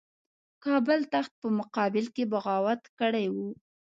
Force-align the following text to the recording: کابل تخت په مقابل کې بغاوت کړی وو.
کابل 0.65 0.99
تخت 1.13 1.33
په 1.41 1.47
مقابل 1.59 2.05
کې 2.15 2.23
بغاوت 2.31 2.81
کړی 2.99 3.25
وو. 3.35 3.49